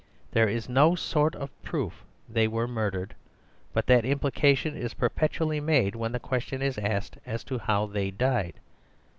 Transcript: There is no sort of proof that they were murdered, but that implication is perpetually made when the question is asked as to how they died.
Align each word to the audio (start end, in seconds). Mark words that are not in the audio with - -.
There 0.31 0.49
is 0.49 0.67
no 0.67 0.95
sort 0.95 1.35
of 1.35 1.51
proof 1.61 2.03
that 2.27 2.33
they 2.33 2.47
were 2.47 2.67
murdered, 2.67 3.13
but 3.71 3.85
that 3.85 4.03
implication 4.03 4.75
is 4.75 4.95
perpetually 4.95 5.59
made 5.59 5.93
when 5.93 6.11
the 6.11 6.19
question 6.19 6.63
is 6.63 6.79
asked 6.79 7.19
as 7.23 7.43
to 7.43 7.59
how 7.59 7.85
they 7.85 8.09
died. 8.09 8.59